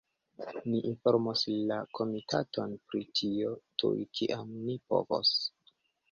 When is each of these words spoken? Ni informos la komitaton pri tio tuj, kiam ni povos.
Ni 0.69 0.77
informos 0.91 1.41
la 1.71 1.75
komitaton 1.99 2.73
pri 2.91 3.01
tio 3.19 3.51
tuj, 3.83 3.91
kiam 4.21 4.55
ni 4.63 4.79
povos. 4.95 5.35